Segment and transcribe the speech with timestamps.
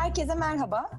[0.00, 0.90] Herkese merhaba.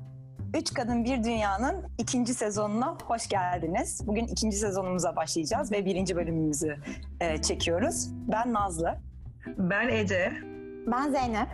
[0.54, 4.08] Üç Kadın Bir Dünya'nın ikinci sezonuna hoş geldiniz.
[4.08, 6.78] Bugün ikinci sezonumuza başlayacağız ve birinci bölümümüzü
[7.20, 8.10] e, çekiyoruz.
[8.12, 9.00] Ben Nazlı.
[9.58, 10.32] Ben Ece.
[10.88, 11.50] Ben Zeynep.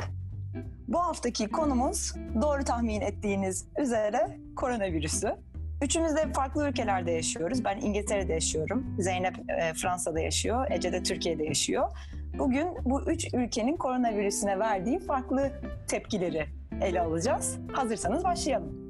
[0.88, 5.36] Bu haftaki konumuz doğru tahmin ettiğiniz üzere koronavirüsü.
[5.82, 7.66] Üçümüz de farklı ülkelerde yaşıyoruz.
[7.66, 8.96] Ben İngiltere'de yaşıyorum.
[9.00, 10.72] Zeynep e, Fransa'da yaşıyor.
[10.72, 11.90] Ece de Türkiye'de yaşıyor.
[12.34, 16.48] Bugün bu üç ülkenin koronavirüsüne verdiği farklı tepkileri
[16.82, 17.58] ele alacağız.
[17.74, 18.88] Hazırsanız başlayalım.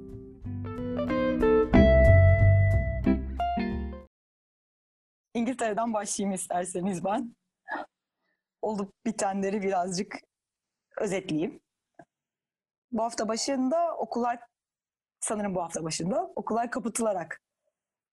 [5.33, 7.35] İngiltere'den başlayayım isterseniz ben.
[8.61, 10.15] Olup bitenleri birazcık
[10.97, 11.59] özetleyeyim.
[12.91, 14.39] Bu hafta başında okullar,
[15.19, 17.41] sanırım bu hafta başında okullar kapatılarak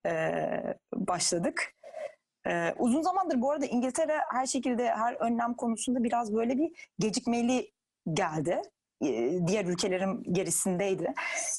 [0.07, 1.75] e, başladık.
[2.47, 7.73] E, uzun zamandır bu arada İngiltere her şekilde her önlem konusunda biraz böyle bir gecikmeli
[8.13, 8.63] geldi.
[9.03, 11.15] E, diğer ülkelerin gerisindeydi.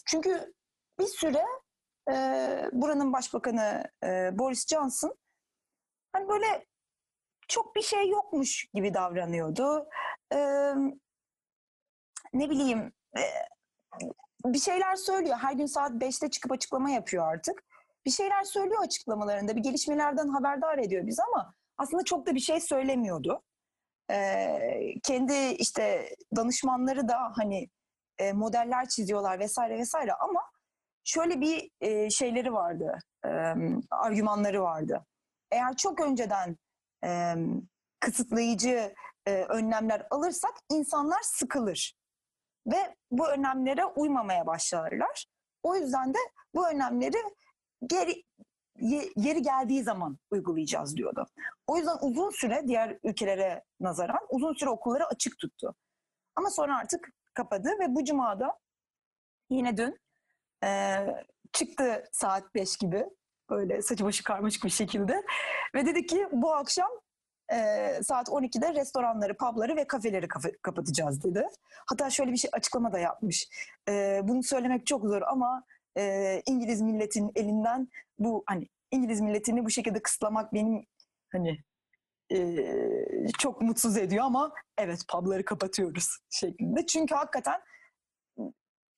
[0.05, 0.53] Çünkü
[0.99, 1.45] bir süre
[2.11, 2.15] e,
[2.71, 5.15] buranın başbakanı e, Boris Johnson
[6.13, 6.65] hani böyle
[7.47, 9.87] çok bir şey yokmuş gibi davranıyordu.
[10.33, 10.39] E,
[12.33, 13.21] ne bileyim e,
[14.45, 15.37] bir şeyler söylüyor.
[15.37, 17.63] Her gün saat 5'te çıkıp açıklama yapıyor artık.
[18.05, 19.55] Bir şeyler söylüyor açıklamalarında.
[19.55, 23.43] Bir gelişmelerden haberdar ediyor biz ama aslında çok da bir şey söylemiyordu.
[24.11, 24.59] Ee,
[25.03, 27.69] kendi işte danışmanları da hani
[28.17, 30.41] e, modeller çiziyorlar vesaire vesaire ama
[31.03, 33.29] şöyle bir e, şeyleri vardı, e,
[33.91, 35.05] argümanları vardı.
[35.51, 36.57] Eğer çok önceden
[37.05, 37.35] e,
[37.99, 38.95] kısıtlayıcı
[39.25, 41.95] e, önlemler alırsak insanlar sıkılır
[42.67, 45.25] ve bu önlemlere uymamaya başlarlar.
[45.63, 46.19] O yüzden de
[46.55, 47.17] bu önlemleri
[47.87, 48.23] geri
[49.15, 51.27] yeri geldiği zaman uygulayacağız diyordu.
[51.67, 55.75] O yüzden uzun süre diğer ülkelere nazaran uzun süre okulları açık tuttu.
[56.35, 58.59] Ama sonra artık kapadı ve bu cumada
[59.49, 59.99] yine dün
[60.63, 60.99] e,
[61.53, 63.05] çıktı saat 5 gibi
[63.49, 65.23] böyle saçı başı karmaşık bir şekilde
[65.75, 66.89] ve dedi ki bu akşam
[67.53, 67.57] e,
[68.03, 71.47] saat 12'de restoranları, pubları ve kafeleri kaf- kapatacağız dedi.
[71.85, 73.47] Hatta şöyle bir şey açıklama da yapmış.
[73.89, 75.63] E, bunu söylemek çok zor ama
[75.97, 77.87] e, İngiliz milletin elinden
[78.19, 80.85] bu hani İngiliz milletini bu şekilde kısıtlamak benim
[81.31, 81.59] hani
[82.31, 82.67] e,
[83.39, 86.85] çok mutsuz ediyor ama evet pubları kapatıyoruz şeklinde.
[86.85, 87.61] Çünkü hakikaten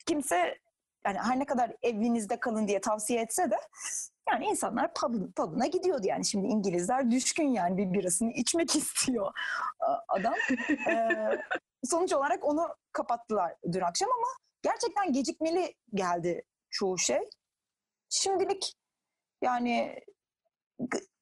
[0.05, 0.57] kimse
[1.05, 3.55] yani her ne kadar evinizde kalın diye tavsiye etse de
[4.29, 6.25] yani insanlar pub, pub'ına gidiyordu yani.
[6.25, 9.31] Şimdi İngilizler düşkün yani bir birasını içmek istiyor
[10.07, 10.33] adam.
[10.89, 11.17] ee,
[11.83, 14.27] sonuç olarak onu kapattılar dün akşam ama
[14.61, 16.43] gerçekten gecikmeli geldi
[16.77, 17.19] çoğu şey.
[18.09, 18.73] Şimdilik
[19.41, 19.99] yani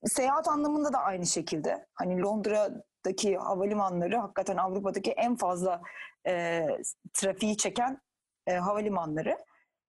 [0.06, 1.88] seyahat anlamında da aynı şekilde.
[1.94, 5.82] Hani Londra'daki havalimanları hakikaten Avrupa'daki en fazla
[6.28, 6.66] e,
[7.14, 8.02] trafiği çeken
[8.48, 9.38] e, havalimanları.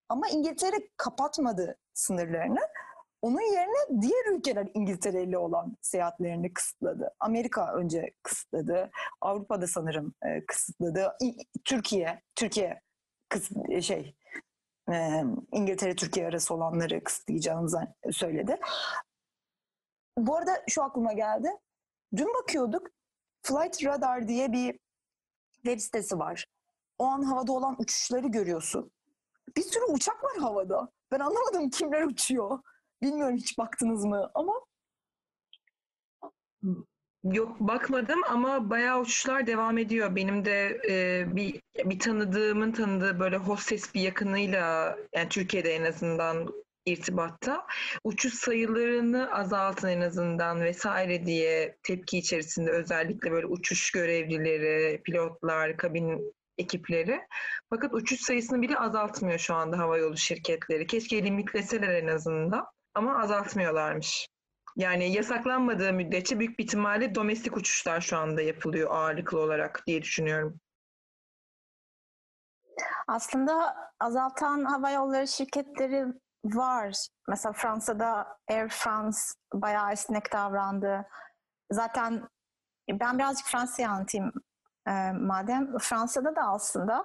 [0.08, 2.60] Ama İngiltere kapatmadı sınırlarını.
[3.22, 7.14] Onun yerine diğer ülkeler İngiltere ile olan seyahatlerini kısıtladı.
[7.20, 8.90] Amerika önce kısıtladı.
[9.20, 11.16] Avrupa'da sanırım e, kısıtladı.
[11.64, 12.80] Türkiye, Türkiye
[13.28, 14.16] kısıt, şey
[14.92, 18.60] e, İngiltere Türkiye arası olanları kısıtlayacağını söyledi.
[20.18, 21.48] Bu arada şu aklıma geldi.
[22.16, 22.88] Dün bakıyorduk.
[23.42, 24.78] Flight Radar diye bir
[25.54, 26.46] web sitesi var.
[26.98, 28.90] O an havada olan uçuşları görüyorsun.
[29.56, 30.88] Bir sürü uçak var havada.
[31.12, 32.58] Ben anlamadım kimler uçuyor.
[33.02, 34.52] Bilmiyorum hiç baktınız mı ama
[37.32, 40.16] Yok bakmadım ama bayağı uçuşlar devam ediyor.
[40.16, 46.48] Benim de e, bir bir tanıdığımın tanıdığı böyle hostes bir yakınıyla yani Türkiye'de en azından
[46.86, 47.66] irtibatta
[48.04, 56.34] uçuş sayılarını azaltın en azından vesaire diye tepki içerisinde özellikle böyle uçuş görevlileri, pilotlar, kabin
[56.58, 57.20] ekipleri.
[57.70, 60.86] Fakat uçuş sayısını bile azaltmıyor şu anda havayolu şirketleri.
[60.86, 64.28] Keşke limitleseler en azından ama azaltmıyorlarmış.
[64.76, 70.60] Yani yasaklanmadığı müddetçe büyük bir ihtimalle domestik uçuşlar şu anda yapılıyor ağırlıklı olarak diye düşünüyorum.
[73.08, 76.06] Aslında azaltan hava yolları şirketleri
[76.44, 77.06] var.
[77.28, 79.18] Mesela Fransa'da Air France
[79.54, 81.06] bayağı esnek davrandı.
[81.70, 82.28] Zaten
[82.90, 84.32] ben birazcık Fransa'yı anlatayım
[84.86, 85.78] e, madem.
[85.78, 87.04] Fransa'da da aslında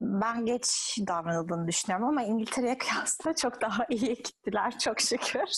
[0.00, 5.48] ben geç davranıldığını düşünüyorum ama İngiltere'ye kıyasla çok daha iyi gittiler çok şükür.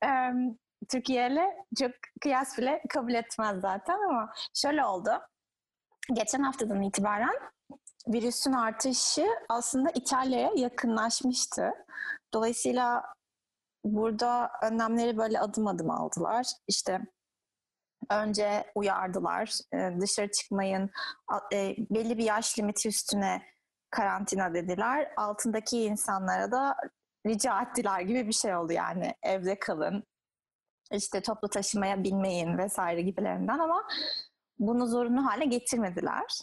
[0.88, 1.90] Türkiye çok
[2.20, 5.10] kıyas bile kabul etmez zaten ama şöyle oldu.
[6.12, 7.34] Geçen haftadan itibaren
[8.08, 11.70] virüsün artışı aslında İtalya'ya yakınlaşmıştı.
[12.34, 13.04] Dolayısıyla
[13.84, 16.46] burada önlemleri böyle adım adım aldılar.
[16.68, 17.00] İşte
[18.10, 19.50] önce uyardılar
[20.00, 20.90] dışarı çıkmayın,
[21.90, 23.42] belli bir yaş limiti üstüne
[23.90, 25.12] karantina dediler.
[25.16, 26.76] Altındaki insanlara da
[27.28, 30.04] rica ettiler gibi bir şey oldu yani evde kalın.
[30.92, 33.84] işte toplu taşımaya binmeyin vesaire gibilerinden ama
[34.58, 36.40] bunu zorunlu hale getirmediler.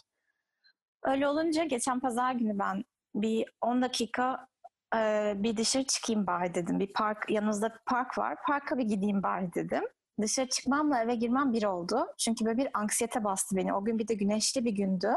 [1.02, 2.84] Öyle olunca geçen pazar günü ben
[3.14, 4.48] bir 10 dakika
[4.96, 6.80] e, bir dışarı çıkayım bari dedim.
[6.80, 8.36] Bir park yanımızda bir park var.
[8.46, 9.84] Parka bir gideyim bari dedim.
[10.20, 12.06] Dışarı çıkmamla eve girmem bir oldu.
[12.18, 13.74] Çünkü böyle bir anksiyete bastı beni.
[13.74, 15.16] O gün bir de güneşli bir gündü.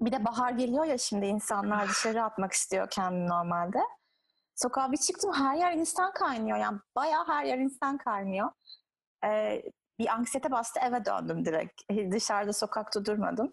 [0.00, 3.78] Bir de bahar geliyor ya şimdi insanlar dışarı atmak istiyor kendini normalde.
[4.62, 6.58] Sokağa bir çıktım her yer insan kaynıyor.
[6.58, 8.50] Yani bayağı her yer insan kaynıyor.
[9.24, 9.62] Ee,
[9.98, 11.82] bir anksiyete bastı eve döndüm direkt.
[12.12, 13.52] Dışarıda sokakta durmadım.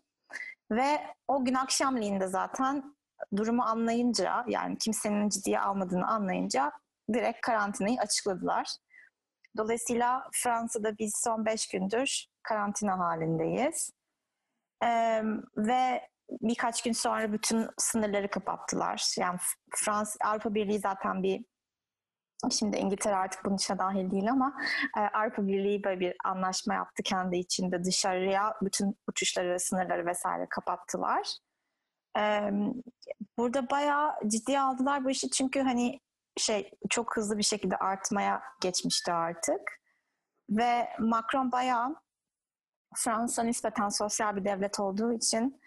[0.71, 2.95] Ve o gün akşamleyin de zaten
[3.35, 6.71] durumu anlayınca yani kimsenin ciddiye almadığını anlayınca
[7.13, 8.67] direkt karantinayı açıkladılar.
[9.57, 13.91] Dolayısıyla Fransa'da biz son beş gündür karantina halindeyiz.
[14.83, 15.23] Ee,
[15.57, 19.15] ve birkaç gün sonra bütün sınırları kapattılar.
[19.19, 19.39] Yani
[19.75, 21.45] Fransa, Avrupa Birliği zaten bir
[22.51, 24.53] Şimdi İngiltere artık bunun içine dahil değil ama
[24.97, 31.37] e, Avrupa Birliği böyle bir anlaşma yaptı kendi içinde dışarıya bütün uçuşları, sınırları vesaire kapattılar.
[32.17, 32.51] E,
[33.37, 35.99] burada bayağı ciddiye aldılar bu işi çünkü hani
[36.37, 39.81] şey çok hızlı bir şekilde artmaya geçmişti artık.
[40.49, 41.95] Ve Macron bayağı
[42.95, 45.61] Fransa nispeten sosyal bir devlet olduğu için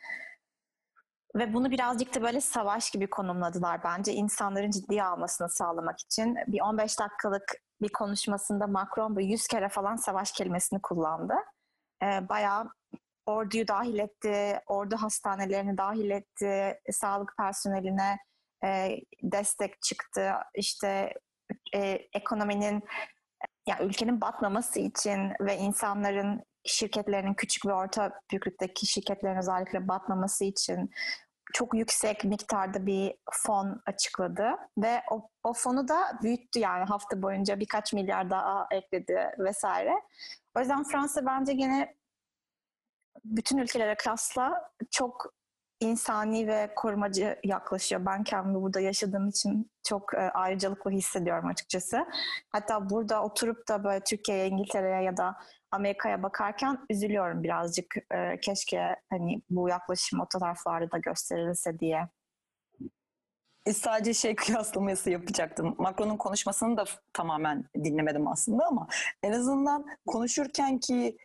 [1.36, 6.36] ve bunu birazcık da böyle savaş gibi konumladılar bence insanların ciddiye almasını sağlamak için.
[6.46, 7.44] Bir 15 dakikalık
[7.82, 11.34] bir konuşmasında Macron böyle 100 kere falan savaş kelimesini kullandı.
[12.02, 12.70] Ee, bayağı
[13.26, 18.18] orduyu dahil etti, ordu hastanelerini dahil etti, sağlık personeline
[18.64, 20.32] e, destek çıktı.
[20.54, 21.14] İşte
[21.74, 21.80] e,
[22.14, 22.82] ekonominin,
[23.68, 30.90] yani ülkenin batmaması için ve insanların şirketlerinin küçük ve orta büyüklükteki şirketlerin özellikle batmaması için
[31.52, 37.60] çok yüksek miktarda bir fon açıkladı ve o, o fonu da büyüttü yani hafta boyunca
[37.60, 39.94] birkaç milyar daha ekledi vesaire.
[40.56, 41.96] O yüzden Fransa bence gene
[43.24, 45.34] bütün ülkelere kıyasla çok
[45.80, 48.06] insani ve korumacı yaklaşıyor.
[48.06, 52.06] Ben kendimi burada yaşadığım için çok e, ayrıcalıklı hissediyorum açıkçası.
[52.48, 55.36] Hatta burada oturup da böyle Türkiye'ye, İngiltere'ye ya da
[55.70, 57.96] Amerika'ya bakarken üzülüyorum birazcık.
[58.12, 62.08] E, keşke hani bu yaklaşım o taraflarda da gösterilse diye.
[63.66, 65.74] E, sadece şey kıyaslaması yapacaktım.
[65.78, 68.88] Macron'un konuşmasını da tamamen dinlemedim aslında ama
[69.22, 71.16] en azından konuşurken ki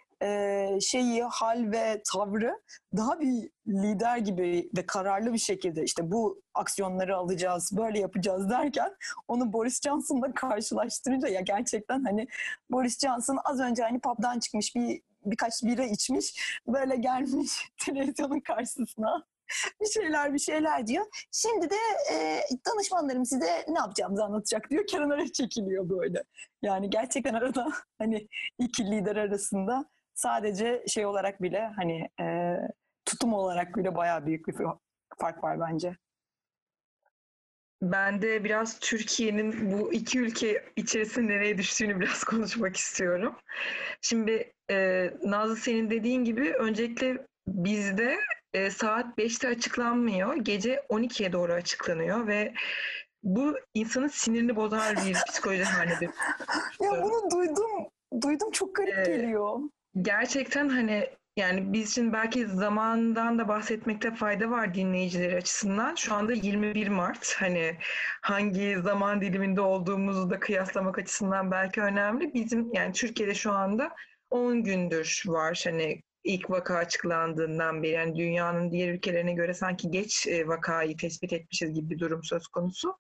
[0.81, 2.62] şeyi, hal ve tavrı
[2.98, 8.95] daha bir lider gibi ve kararlı bir şekilde işte bu aksiyonları alacağız, böyle yapacağız derken
[9.27, 12.27] onu Boris Johnson'la karşılaştırınca ya gerçekten hani
[12.72, 17.51] Boris Johnson az önce hani pub'dan çıkmış bir birkaç bira içmiş böyle gelmiş
[17.86, 19.24] televizyonun karşısına
[19.81, 21.06] bir şeyler bir şeyler diyor.
[21.31, 21.75] Şimdi de
[22.13, 24.88] e, danışmanlarım size ne yapacağımızı anlatacak diyor.
[24.88, 26.24] Kenara çekiliyor böyle.
[26.62, 27.68] Yani gerçekten arada
[27.98, 28.28] hani
[28.60, 32.57] iki lider arasında sadece şey olarak bile hani e,
[33.06, 34.56] tutum olarak bile bayağı büyük bir
[35.17, 35.97] fark var bence.
[37.81, 43.35] Ben de biraz Türkiye'nin bu iki ülke içerisinde nereye düştüğünü biraz konuşmak istiyorum.
[44.01, 48.18] Şimdi e, Nazlı senin dediğin gibi öncelikle bizde
[48.53, 50.35] e, saat 5'te açıklanmıyor.
[50.35, 52.54] Gece 12'ye doğru açıklanıyor ve
[53.23, 55.99] bu insanın sinirini bozar bir psikoloji haline
[56.81, 57.87] Ya bunu duydum.
[58.21, 59.59] Duydum çok garip Ee, geliyor.
[60.02, 65.95] Gerçekten hani yani biz için belki zamandan da bahsetmekte fayda var dinleyicileri açısından.
[65.95, 67.78] Şu anda 21 Mart hani
[68.21, 72.33] hangi zaman diliminde olduğumuzu da kıyaslamak açısından belki önemli.
[72.33, 73.92] Bizim yani Türkiye'de şu anda
[74.30, 80.28] 10 gündür var hani ilk vaka açıklandığından beri yani dünyanın diğer ülkelerine göre sanki geç
[80.28, 82.97] e, vakayı tespit etmişiz gibi bir durum söz konusu.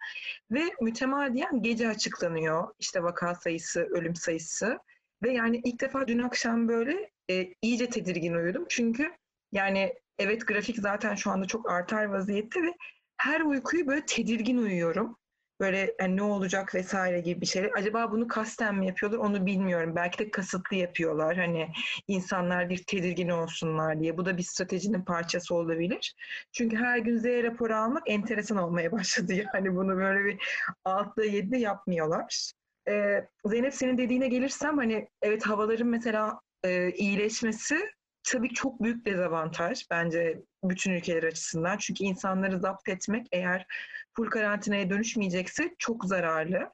[0.51, 4.77] Ve mütemadiyen gece açıklanıyor işte vaka sayısı, ölüm sayısı.
[5.25, 8.65] Ve yani ilk defa dün akşam böyle e, iyice tedirgin uyudum.
[8.69, 9.11] Çünkü
[9.51, 12.73] yani evet grafik zaten şu anda çok artar vaziyette ve
[13.17, 15.17] her uykuyu böyle tedirgin uyuyorum.
[15.59, 17.71] Böyle yani ne olacak vesaire gibi bir şeyler.
[17.75, 19.95] Acaba bunu kasten mi yapıyorlar onu bilmiyorum.
[19.95, 21.37] Belki de kasıtlı yapıyorlar.
[21.37, 21.67] Hani
[22.07, 24.17] insanlar bir tedirgin olsunlar diye.
[24.17, 26.15] Bu da bir stratejinin parçası olabilir.
[26.51, 29.33] Çünkü her gün Z raporu almak enteresan olmaya başladı.
[29.53, 30.37] Yani bunu böyle bir
[30.85, 32.51] 6'da 7'de yapmıyorlar.
[32.89, 37.77] Ee, Zeynep senin dediğine gelirsem hani evet havaların mesela e, iyileşmesi
[38.23, 41.77] tabii çok büyük dezavantaj bence bütün ülkeler açısından.
[41.77, 43.65] Çünkü insanları zapt etmek eğer
[44.13, 46.71] full karantinaya dönüşmeyecekse çok zararlı.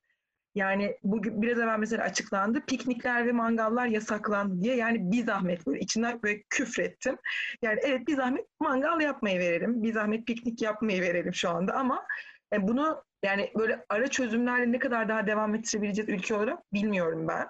[0.55, 2.61] Yani bugün biraz evvel mesela açıklandı.
[2.67, 4.75] Piknikler ve mangallar yasaklandı diye.
[4.75, 7.17] Yani bir zahmet böyle içinden böyle küfrettim.
[7.61, 9.83] Yani evet bir zahmet mangal yapmayı verelim.
[9.83, 12.05] Bir zahmet piknik yapmayı verelim şu anda ama
[12.53, 17.49] e, bunu yani böyle ara çözümlerle ne kadar daha devam ettirebileceğiz ülke olarak bilmiyorum ben.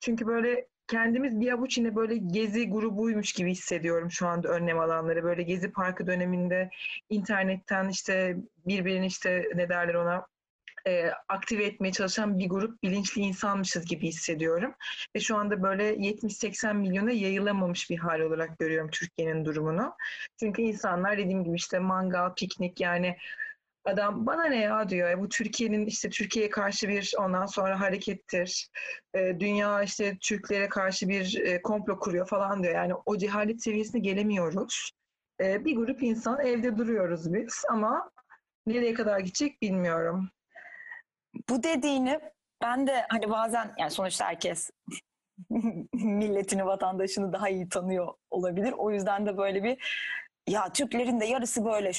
[0.00, 5.24] Çünkü böyle kendimiz bir avuç yine böyle gezi grubuymuş gibi hissediyorum şu anda önlem alanları.
[5.24, 6.70] Böyle gezi parkı döneminde
[7.10, 8.36] internetten işte
[8.66, 10.26] birbirini işte ne derler ona
[10.86, 14.74] e, aktive etmeye çalışan bir grup bilinçli insanmışız gibi hissediyorum.
[15.16, 19.94] Ve şu anda böyle 70-80 milyona yayılamamış bir hal olarak görüyorum Türkiye'nin durumunu.
[20.40, 23.16] Çünkü insanlar dediğim gibi işte mangal, piknik yani
[23.84, 25.10] Adam bana ne ya diyor.
[25.10, 28.68] "E, Bu Türkiye'nin işte Türkiye'ye karşı bir ondan sonra harekettir.
[29.14, 32.74] E, dünya işte Türklere karşı bir e, komplo kuruyor falan diyor.
[32.74, 34.92] Yani o cehalet seviyesine gelemiyoruz.
[35.40, 38.10] E, bir grup insan evde duruyoruz biz ama
[38.66, 40.30] nereye kadar gidecek bilmiyorum.
[41.48, 42.20] Bu dediğini
[42.62, 44.70] ben de hani bazen yani sonuçta herkes
[45.92, 48.72] milletini, vatandaşını daha iyi tanıyor olabilir.
[48.72, 49.78] O yüzden de böyle bir
[50.48, 51.90] ya Türklerin de yarısı böyle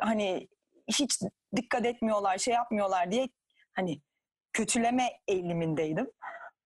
[0.00, 0.48] hani
[0.88, 1.18] hiç
[1.56, 3.28] dikkat etmiyorlar, şey yapmıyorlar diye
[3.74, 4.02] hani
[4.52, 6.10] kötüleme eğilimindeydim.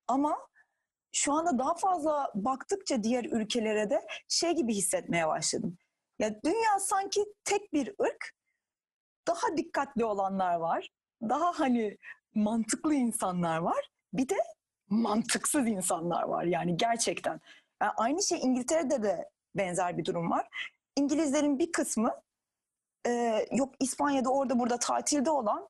[0.08, 0.38] Ama
[1.12, 5.78] şu anda daha fazla baktıkça diğer ülkelere de şey gibi hissetmeye başladım.
[6.18, 8.32] Ya dünya sanki tek bir ırk,
[9.26, 10.88] daha dikkatli olanlar var.
[11.22, 11.98] Daha hani
[12.34, 13.90] mantıklı insanlar var.
[14.12, 14.36] Bir de
[14.88, 17.40] mantıksız insanlar var yani gerçekten.
[17.82, 20.48] Yani aynı şey İngiltere'de de benzer bir durum var.
[20.96, 22.22] İngilizlerin bir kısmı
[23.06, 25.68] e, yok İspanya'da orada burada tatilde olan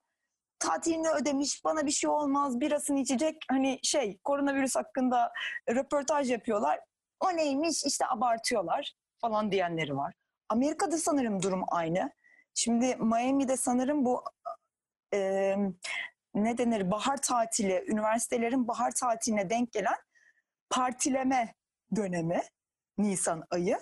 [0.58, 5.32] tatilini ödemiş bana bir şey olmaz birasını içecek hani şey koronavirüs hakkında
[5.70, 6.80] röportaj yapıyorlar.
[7.20, 10.14] O neymiş işte abartıyorlar falan diyenleri var.
[10.48, 12.10] Amerika'da sanırım durum aynı.
[12.54, 14.24] Şimdi Miami'de sanırım bu
[15.14, 15.54] e,
[16.34, 19.98] ne denir bahar tatili, üniversitelerin bahar tatiline denk gelen
[20.70, 21.54] partileme
[21.96, 22.42] dönemi
[22.98, 23.78] Nisan ayı.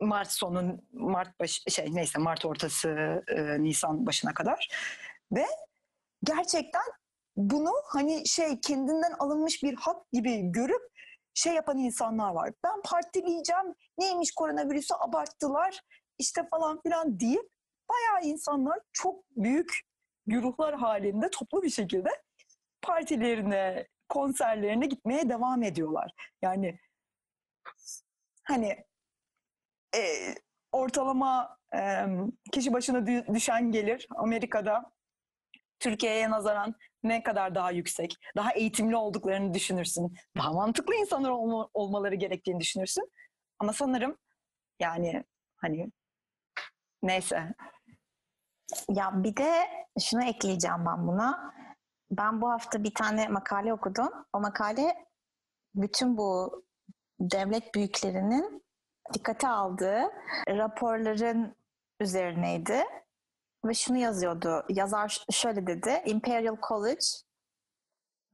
[0.00, 2.88] Mart sonu, Mart başı, şey neyse Mart ortası,
[3.28, 4.68] e, Nisan başına kadar.
[5.32, 5.46] Ve
[6.24, 6.82] gerçekten
[7.36, 10.90] bunu hani şey kendinden alınmış bir hak gibi görüp
[11.34, 12.50] şey yapan insanlar var.
[12.64, 15.80] Ben partileyeceğim, neymiş koronavirüsü abarttılar
[16.18, 17.50] işte falan filan deyip
[17.88, 19.80] bayağı insanlar çok büyük
[20.26, 22.08] güruhlar halinde toplu bir şekilde
[22.82, 26.12] partilerine, konserlerine gitmeye devam ediyorlar.
[26.42, 26.78] Yani
[28.44, 28.84] hani
[29.96, 30.34] e,
[30.72, 32.06] ortalama e,
[32.52, 34.92] kişi başına dü- düşen gelir Amerika'da
[35.78, 40.14] Türkiye'ye nazaran ne kadar daha yüksek, daha eğitimli olduklarını düşünürsün.
[40.36, 43.12] Daha mantıklı insanlar olma- olmaları gerektiğini düşünürsün.
[43.58, 44.16] Ama sanırım
[44.80, 45.24] yani
[45.56, 45.90] hani
[47.02, 47.54] neyse
[48.88, 49.68] Ya bir de
[50.00, 51.54] şunu ekleyeceğim ben buna.
[52.10, 54.08] Ben bu hafta bir tane makale okudum.
[54.32, 55.06] O makale
[55.74, 56.62] bütün bu
[57.20, 58.64] devlet büyüklerinin
[59.14, 60.10] dikkate aldığı
[60.48, 61.56] raporların
[62.00, 62.84] üzerineydi.
[63.64, 64.64] Ve şunu yazıyordu.
[64.68, 66.02] Yazar şöyle dedi.
[66.06, 67.06] Imperial College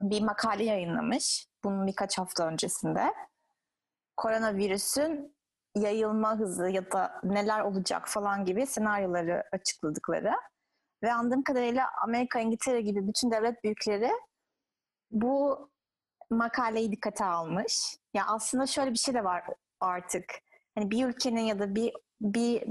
[0.00, 1.46] bir makale yayınlamış.
[1.64, 3.14] Bunun birkaç hafta öncesinde.
[4.16, 5.36] Koronavirüsün
[5.76, 10.32] yayılma hızı ya da neler olacak falan gibi senaryoları açıkladıkları.
[11.02, 14.10] Ve anladığım kadarıyla Amerika, İngiltere gibi bütün devlet büyükleri
[15.10, 15.70] bu
[16.30, 17.96] makaleyi dikkate almış.
[18.14, 19.44] Ya aslında şöyle bir şey de var
[19.80, 20.24] artık.
[20.76, 22.64] Hani bir ülkenin ya da bir bir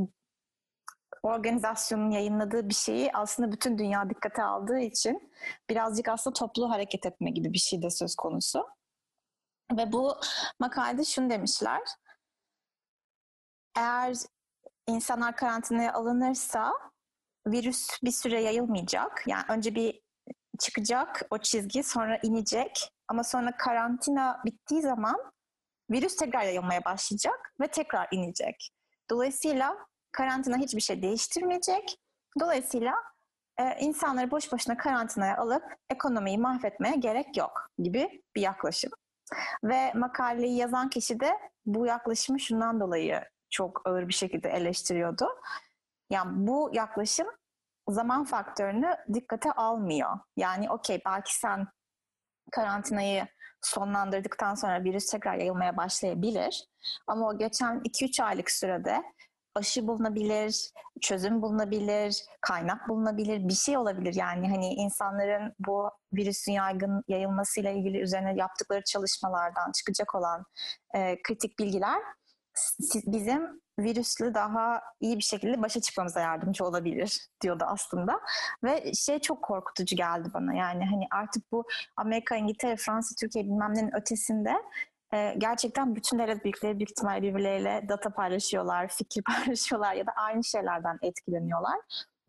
[1.23, 5.31] organizasyonun yayınladığı bir şeyi aslında bütün dünya dikkate aldığı için
[5.69, 8.67] birazcık aslında toplu hareket etme gibi bir şey de söz konusu.
[9.77, 10.15] Ve bu
[10.59, 11.81] makalede şunu demişler.
[13.77, 14.15] Eğer
[14.87, 16.73] insanlar karantinaya alınırsa
[17.47, 19.23] virüs bir süre yayılmayacak.
[19.27, 20.01] Yani önce bir
[20.59, 25.34] çıkacak o çizgi sonra inecek ama sonra karantina bittiği zaman
[25.91, 28.71] virüs tekrar yayılmaya başlayacak ve tekrar inecek.
[29.09, 29.77] Dolayısıyla
[30.11, 31.97] karantina hiçbir şey değiştirmeyecek.
[32.39, 32.93] Dolayısıyla
[33.57, 38.91] e, insanları boş boşuna karantinaya alıp ekonomiyi mahvetmeye gerek yok gibi bir yaklaşım.
[39.63, 41.31] Ve makaleyi yazan kişi de
[41.65, 45.27] bu yaklaşımı şundan dolayı çok ağır bir şekilde eleştiriyordu.
[46.09, 47.27] Yani bu yaklaşım
[47.89, 50.19] zaman faktörünü dikkate almıyor.
[50.37, 51.67] Yani okey belki sen
[52.51, 53.27] karantinayı
[53.65, 56.67] sonlandırdıktan sonra virüs tekrar yayılmaya başlayabilir.
[57.07, 59.03] Ama o geçen 2-3 aylık sürede
[59.55, 64.13] aşı bulunabilir, çözüm bulunabilir, kaynak bulunabilir, bir şey olabilir.
[64.13, 70.45] Yani hani insanların bu virüsün yaygın yayılmasıyla ilgili üzerine yaptıkları çalışmalardan çıkacak olan
[70.95, 72.01] e, kritik bilgiler
[73.05, 78.21] bizim virüsle daha iyi bir şekilde başa çıkmamıza yardımcı olabilir diyordu aslında.
[78.63, 81.65] Ve şey çok korkutucu geldi bana yani hani artık bu
[81.97, 84.53] Amerika, İngiltere, Fransa, Türkiye bilmem ötesinde
[85.13, 90.43] e, gerçekten bütün devlet büyükleri büyük ihtimalle birbirleriyle data paylaşıyorlar, fikir paylaşıyorlar ya da aynı
[90.43, 91.79] şeylerden etkileniyorlar.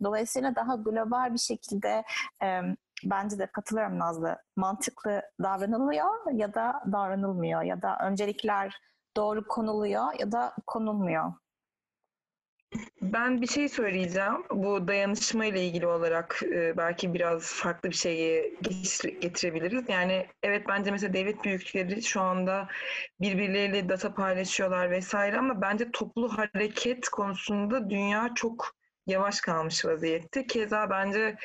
[0.05, 2.05] Dolayısıyla daha global bir şekilde
[2.43, 2.61] e,
[3.05, 4.37] bence de katılıyorum Nazlı.
[4.57, 8.81] Mantıklı davranılıyor ya da davranılmıyor ya da öncelikler
[9.17, 11.33] doğru konuluyor ya da konulmuyor.
[13.03, 14.45] Ben bir şey söyleyeceğim.
[14.51, 19.85] Bu dayanışma ile ilgili olarak e, belki biraz farklı bir şeyi getir- getirebiliriz.
[19.89, 22.69] Yani evet bence mesela devlet büyükleri şu anda
[23.21, 28.75] birbirleriyle data paylaşıyorlar vesaire ama bence toplu hareket konusunda dünya çok
[29.07, 30.47] yavaş kalmış vaziyette.
[30.47, 31.37] Keza bence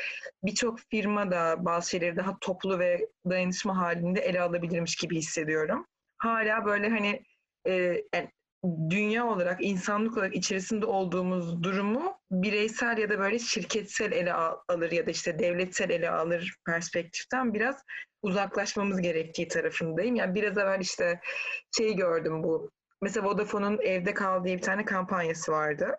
[0.44, 5.86] birçok firma da bazı şeyleri daha toplu ve dayanışma halinde ele alabilirmiş gibi hissediyorum.
[6.18, 7.24] Hala böyle hani
[7.68, 7.72] e,
[8.16, 8.30] yani
[8.90, 14.92] dünya olarak, insanlık olarak içerisinde olduğumuz durumu bireysel ya da böyle şirketsel ele al- alır
[14.92, 17.76] ya da işte devletsel ele alır perspektiften biraz
[18.22, 20.16] uzaklaşmamız gerektiği tarafındayım.
[20.16, 21.20] Yani biraz evvel işte
[21.78, 22.72] şey gördüm bu.
[23.02, 25.96] Mesela Vodafone'un evde kal diye bir tane kampanyası vardı.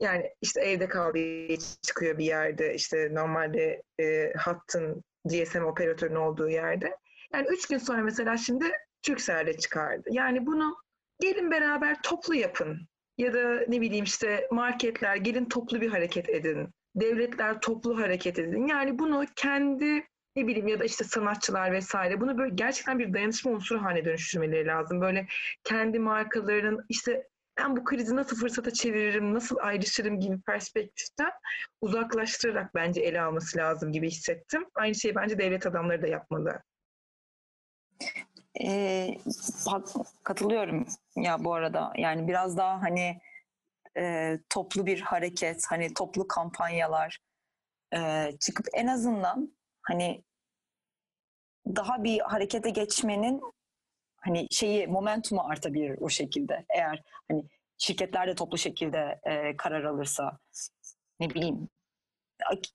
[0.00, 6.48] Yani işte evde kal diye çıkıyor bir yerde işte normalde e, hattın GSM operatörünün olduğu
[6.48, 6.96] yerde.
[7.34, 8.64] Yani üç gün sonra mesela şimdi
[9.02, 10.08] Turkcell'de çıkardı.
[10.10, 10.76] Yani bunu
[11.20, 12.88] gelin beraber toplu yapın.
[13.18, 16.68] Ya da ne bileyim işte marketler gelin toplu bir hareket edin.
[16.94, 18.66] Devletler toplu hareket edin.
[18.66, 20.06] Yani bunu kendi
[20.36, 24.66] ne bileyim ya da işte sanatçılar vesaire bunu böyle gerçekten bir dayanışma unsuru haline dönüştürmeleri
[24.66, 25.00] lazım.
[25.00, 25.26] Böyle
[25.64, 31.30] kendi markalarının işte ben bu krizi nasıl fırsata çeviririm, nasıl ayrışırım gibi perspektiften
[31.80, 34.66] uzaklaştırarak bence ele alması lazım gibi hissettim.
[34.74, 36.62] Aynı şeyi bence devlet adamları da yapmalı.
[39.66, 40.86] Hak- katılıyorum
[41.16, 41.92] ya bu arada.
[41.96, 43.20] Yani biraz daha hani
[43.98, 47.18] e, toplu bir hareket, hani toplu kampanyalar
[47.94, 50.24] e, çıkıp en azından hani
[51.66, 53.40] daha bir harekete geçmenin
[54.16, 56.64] hani şeyi momentumu artabilir o şekilde.
[56.68, 57.44] Eğer hani
[57.78, 60.38] şirketler de toplu şekilde e, karar alırsa
[61.20, 61.68] ne bileyim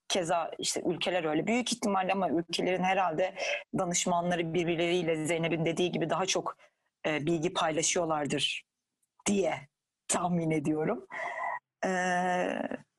[0.08, 3.36] keza işte ülkeler öyle büyük ihtimalle ama ülkelerin herhalde
[3.78, 6.58] danışmanları birbirleriyle Zeynep'in dediği gibi daha çok
[7.06, 8.64] e, bilgi paylaşıyorlardır
[9.26, 9.54] diye
[10.08, 11.08] tahmin ediyorum.
[11.86, 11.90] Ee,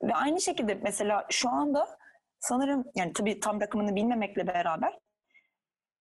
[0.03, 1.97] ve aynı şekilde mesela şu anda
[2.39, 4.99] sanırım yani tabii tam rakamını bilmemekle beraber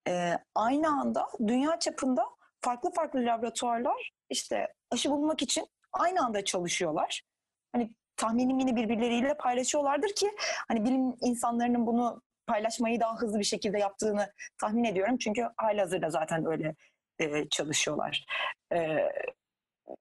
[0.09, 2.27] e, aynı anda dünya çapında
[2.61, 7.23] farklı farklı laboratuvarlar işte aşı bulmak için aynı anda çalışıyorlar.
[7.73, 7.91] Hani
[8.23, 10.31] tahminim yine birbirleriyle paylaşıyorlardır ki
[10.69, 15.19] hani bilim insanlarının bunu paylaşmayı daha hızlı bir şekilde yaptığını tahmin ediyorum.
[15.19, 16.75] Çünkü halihazırda zaten öyle
[17.19, 18.25] e, çalışıyorlar.
[18.73, 18.79] E,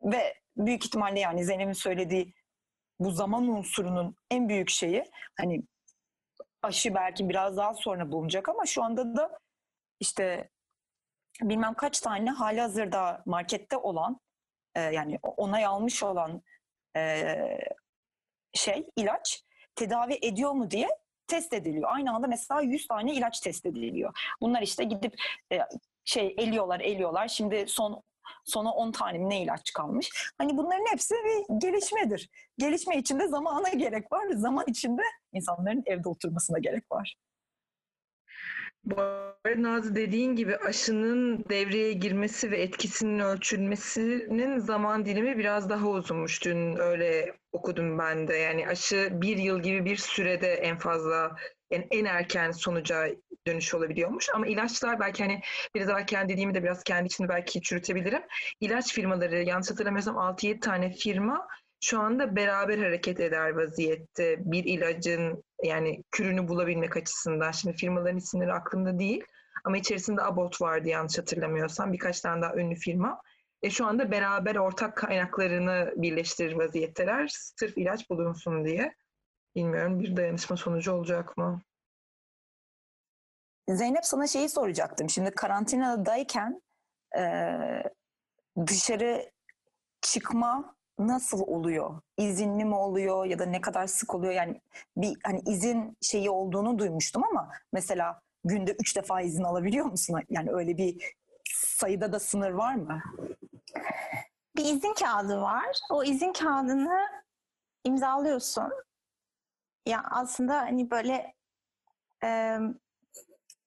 [0.04, 2.34] ve büyük ihtimalle yani Zeynep'in söylediği
[3.00, 5.04] bu zaman unsurunun en büyük şeyi
[5.38, 5.64] hani
[6.62, 9.40] aşı belki biraz daha sonra bulunacak ama şu anda da
[10.00, 10.50] işte
[11.42, 14.20] bilmem kaç tane hali hazırda markette olan
[14.76, 16.42] e, yani onay almış olan
[16.96, 17.36] e,
[18.54, 19.44] şey ilaç
[19.76, 20.90] tedavi ediyor mu diye
[21.28, 21.90] test ediliyor.
[21.94, 24.36] Aynı anda mesela 100 tane ilaç test ediliyor.
[24.42, 25.14] Bunlar işte gidip
[25.52, 25.60] e,
[26.06, 27.28] şey eliyorlar eliyorlar.
[27.28, 28.04] Şimdi son
[28.46, 30.34] sona 10 tane ne ilaç kalmış.
[30.38, 32.30] Hani bunların hepsi bir gelişmedir.
[32.58, 34.30] Gelişme için de zamana gerek var.
[34.36, 35.02] Zaman içinde
[35.34, 37.16] insanların evde oturmasına gerek var.
[38.84, 39.32] Bu arada
[39.64, 46.46] Nazlı dediğin gibi aşının devreye girmesi ve etkisinin ölçülmesinin zaman dilimi biraz daha uzunmuş.
[46.46, 48.36] Dün öyle okudum ben de.
[48.36, 51.36] Yani aşı bir yıl gibi bir sürede en fazla
[51.72, 53.08] yani en erken sonuca
[53.48, 54.30] dönüş olabiliyormuş.
[54.34, 55.42] Ama ilaçlar belki hani
[55.76, 58.22] biraz daha kendi dediğimi de biraz kendi içinde belki çürütebilirim.
[58.60, 61.48] İlaç firmaları yanlış hatırlamıyorsam 6-7 tane firma
[61.84, 67.52] şu anda beraber hareket eder vaziyette bir ilacın yani kürünü bulabilmek açısından.
[67.52, 69.24] Şimdi firmaların isimleri aklımda değil
[69.64, 73.22] ama içerisinde Abbott vardı yanlış hatırlamıyorsam birkaç tane daha ünlü firma.
[73.62, 78.96] E şu anda beraber ortak kaynaklarını birleştirir vaziyetteler sırf ilaç bulunsun diye.
[79.56, 81.62] Bilmiyorum bir dayanışma sonucu olacak mı?
[83.70, 85.10] Zeynep sana şeyi soracaktım.
[85.10, 86.62] Şimdi karantinadayken
[87.18, 87.24] e,
[88.68, 89.32] dışarı
[90.02, 90.76] çıkma
[91.08, 92.02] nasıl oluyor?
[92.18, 94.34] İzinli mi oluyor ya da ne kadar sık oluyor?
[94.34, 94.62] Yani
[94.98, 100.22] bir hani izin şeyi olduğunu duymuştum ama mesela günde üç defa izin alabiliyor musun?
[100.30, 101.16] Yani öyle bir
[101.54, 103.02] sayıda da sınır var mı?
[104.56, 105.80] Bir izin kağıdı var.
[105.92, 107.08] O izin kağıdını
[107.84, 108.72] imzalıyorsun.
[109.86, 111.34] Ya aslında hani böyle
[112.24, 112.58] e,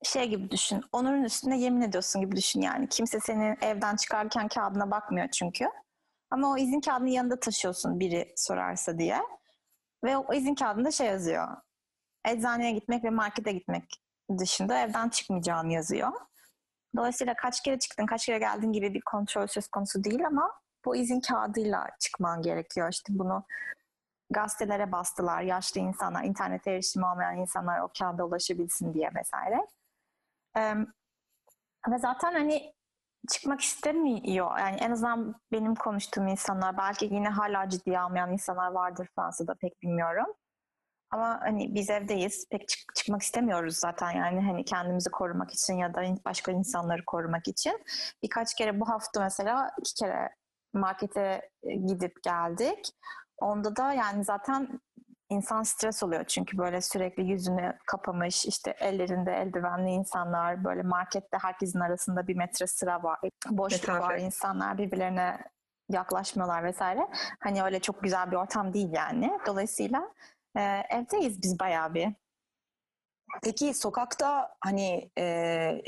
[0.02, 0.84] şey gibi düşün.
[0.92, 2.88] Onurun üstüne yemin ediyorsun gibi düşün yani.
[2.88, 5.68] Kimse senin evden çıkarken kağıdına bakmıyor çünkü.
[6.34, 9.22] Ama o izin kağıdını yanında taşıyorsun biri sorarsa diye.
[10.04, 11.48] Ve o izin kağıdında şey yazıyor.
[12.24, 13.84] Eczaneye gitmek ve markete gitmek
[14.38, 16.12] dışında evden çıkmayacağını yazıyor.
[16.96, 20.52] Dolayısıyla kaç kere çıktın, kaç kere geldin gibi bir kontrol söz konusu değil ama
[20.84, 22.88] bu izin kağıdıyla çıkman gerekiyor.
[22.92, 23.44] İşte bunu
[24.30, 25.42] gazetelere bastılar.
[25.42, 29.66] Yaşlı insanlar, internete erişimi olmayan insanlar o kağıda ulaşabilsin diye vesaire.
[30.56, 30.74] Ee,
[31.90, 32.74] ve zaten hani
[33.32, 34.58] çıkmak istemiyor.
[34.58, 39.82] Yani en azından benim konuştuğum insanlar, belki yine hala ciddiye almayan insanlar vardır Fransa'da pek
[39.82, 40.26] bilmiyorum.
[41.10, 42.46] Ama hani biz evdeyiz.
[42.50, 47.48] Pek çık- çıkmak istemiyoruz zaten yani hani kendimizi korumak için ya da başka insanları korumak
[47.48, 47.84] için.
[48.22, 50.30] Birkaç kere bu hafta mesela iki kere
[50.72, 52.88] markete e, gidip geldik.
[53.38, 54.80] Onda da yani zaten
[55.34, 56.24] insan stres oluyor.
[56.24, 62.66] Çünkü böyle sürekli yüzünü kapamış işte ellerinde eldivenli insanlar böyle markette herkesin arasında bir metre
[62.66, 63.18] sıra var
[63.50, 64.14] boşluk Mesafe.
[64.14, 65.38] var insanlar birbirlerine
[65.90, 67.08] yaklaşmıyorlar vesaire.
[67.40, 69.38] Hani öyle çok güzel bir ortam değil yani.
[69.46, 70.12] Dolayısıyla
[70.56, 72.08] e, evdeyiz biz bayağı bir.
[73.42, 75.82] Peki sokakta hani e,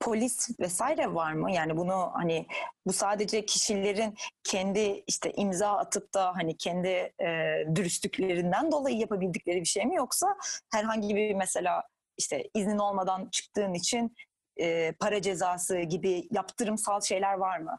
[0.00, 1.52] polis vesaire var mı?
[1.52, 2.46] Yani bunu hani
[2.86, 9.66] bu sadece kişilerin kendi işte imza atıp da hani kendi e, dürüstlüklerinden dolayı yapabildikleri bir
[9.66, 10.36] şey mi yoksa
[10.72, 11.82] herhangi bir mesela
[12.18, 14.14] işte iznin olmadan çıktığın için
[14.56, 17.78] e, para cezası gibi yaptırımsal şeyler var mı?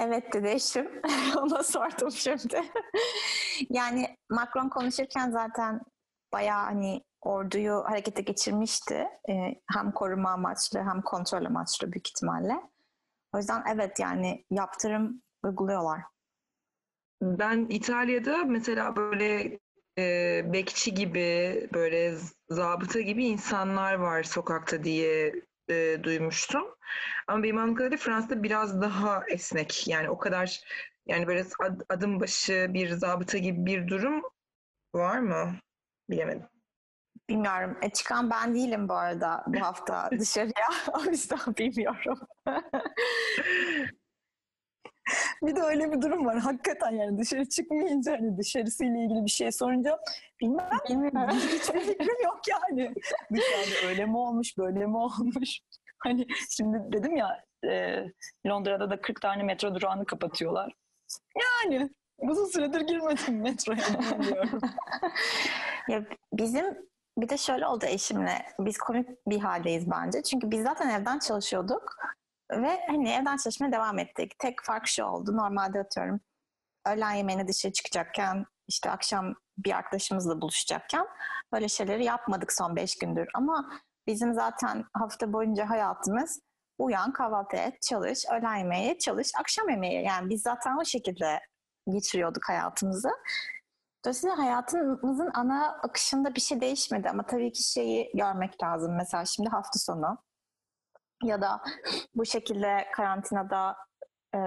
[0.00, 1.02] Evet dedi eşim.
[1.36, 2.62] Ona sordum şimdi.
[3.70, 5.80] yani Macron konuşurken zaten
[6.32, 9.06] bayağı hani orduyu harekete geçirmişti.
[9.28, 12.60] Ee, hem koruma amaçlı hem kontrol amaçlı büyük ihtimalle.
[13.34, 16.00] O yüzden evet yani yaptırım uyguluyorlar.
[17.22, 19.58] Ben İtalya'da mesela böyle
[19.98, 22.14] e, bekçi gibi böyle
[22.48, 25.32] zabıta gibi insanlar var sokakta diye
[25.70, 26.62] e, duymuştum.
[27.26, 29.88] Ama benim anladığım Fransa'da biraz daha esnek.
[29.88, 30.60] Yani o kadar
[31.06, 34.22] yani böyle ad- adım başı bir zabıta gibi bir durum
[34.94, 35.54] var mı?
[36.10, 36.46] Bilemedim.
[37.30, 37.78] Bilmiyorum.
[37.82, 40.66] E, çıkan ben değilim bu arada bu hafta dışarıya.
[40.98, 42.18] o yüzden bilmiyorum.
[45.42, 46.38] Bir de öyle bir durum var.
[46.38, 49.98] Hakikaten yani dışarı çıkmayınca hani dışarısıyla ilgili bir şey sorunca
[50.40, 51.30] bilmem Bilmiyorum.
[51.30, 52.94] hiçbir fikrim yok yani.
[53.32, 55.60] Dışarıda öyle mi olmuş, böyle mi olmuş?
[55.98, 58.04] Hani şimdi dedim ya e,
[58.46, 60.72] Londra'da da 40 tane metro durağını kapatıyorlar.
[61.62, 63.78] Yani uzun süredir girmedim metroya
[64.22, 64.60] diyorum.
[65.88, 68.46] Ya bizim bir de şöyle oldu eşimle.
[68.60, 70.22] Biz komik bir haldeyiz bence.
[70.22, 71.96] Çünkü biz zaten evden çalışıyorduk.
[72.52, 74.38] Ve hani evden çalışmaya devam ettik.
[74.38, 75.36] Tek fark şu oldu.
[75.36, 76.20] Normalde atıyorum
[76.86, 81.06] öğlen yemeğine dışarı çıkacakken işte akşam bir arkadaşımızla buluşacakken
[81.52, 83.28] böyle şeyleri yapmadık son beş gündür.
[83.34, 83.70] Ama
[84.06, 86.40] bizim zaten hafta boyunca hayatımız
[86.78, 90.04] uyan, kahvaltı et, çalış, öğlen yemeği çalış, akşam yemeği.
[90.04, 91.40] Yani biz zaten o şekilde
[91.88, 93.10] geçiriyorduk hayatımızı.
[94.04, 98.96] Dolayısıyla hayatımızın ana akışında bir şey değişmedi ama tabii ki şeyi görmek lazım.
[98.96, 100.18] Mesela şimdi hafta sonu
[101.22, 101.62] ya da
[102.14, 103.76] bu şekilde karantinada
[104.34, 104.38] e,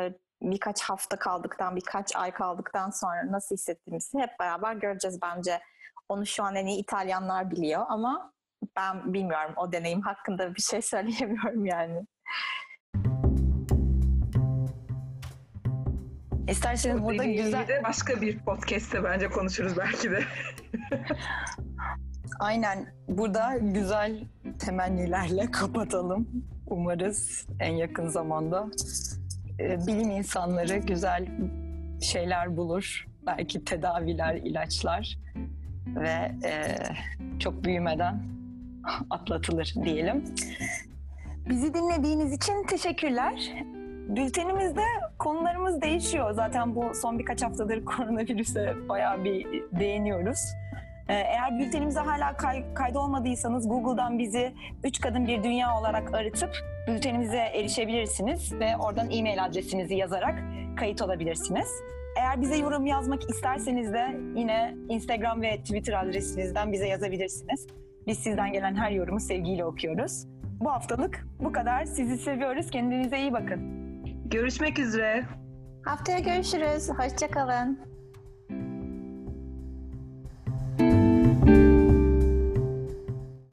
[0.41, 5.61] birkaç hafta kaldıktan, birkaç ay kaldıktan sonra nasıl hissettiğimizi hep beraber göreceğiz bence.
[6.09, 8.33] Onu şu an en iyi İtalyanlar biliyor ama
[8.75, 12.07] ben bilmiyorum o deneyim hakkında bir şey söyleyemiyorum yani.
[16.47, 17.67] İsterseniz burada Dediğim gibi güzel...
[17.67, 20.23] de başka bir podcast'te bence konuşuruz belki de.
[22.39, 24.23] Aynen burada güzel
[24.59, 26.27] temennilerle kapatalım.
[26.67, 28.67] Umarız en yakın zamanda
[29.59, 31.27] e, bilim insanları güzel
[32.01, 33.05] şeyler bulur.
[33.25, 35.17] Belki tedaviler, ilaçlar
[35.87, 36.77] ve e,
[37.39, 38.23] çok büyümeden
[39.09, 40.23] atlatılır diyelim.
[41.49, 43.53] Bizi dinlediğiniz için teşekkürler.
[44.07, 44.81] Bültenimizde
[45.19, 46.31] konularımız değişiyor.
[46.33, 49.45] Zaten bu son birkaç haftadır koronavirüse bayağı bir
[49.79, 50.39] değiniyoruz.
[51.09, 56.49] Ee, Eğer bültenimize hala kay- kaydolmadıysanız Google'dan bizi Üç Kadın Bir Dünya olarak aratıp
[56.87, 60.43] bültenimize erişebilirsiniz ve oradan e-mail adresinizi yazarak
[60.77, 61.67] kayıt olabilirsiniz.
[62.17, 67.67] Eğer bize yorum yazmak isterseniz de yine Instagram ve Twitter adresimizden bize yazabilirsiniz.
[68.07, 70.25] Biz sizden gelen her yorumu sevgiyle okuyoruz.
[70.59, 71.85] Bu haftalık bu kadar.
[71.85, 72.71] Sizi seviyoruz.
[72.71, 73.82] Kendinize iyi bakın.
[74.33, 75.25] Görüşmek üzere.
[75.85, 76.89] Haftaya görüşürüz.
[76.89, 77.92] Hoşçakalın.